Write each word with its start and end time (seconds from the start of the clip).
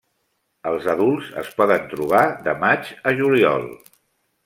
Els 0.71 0.87
adults 0.93 1.27
es 1.43 1.53
poden 1.61 1.87
trobar 1.93 2.25
de 2.49 2.59
maig 2.67 2.93
a 3.11 3.15
juliol. 3.23 3.73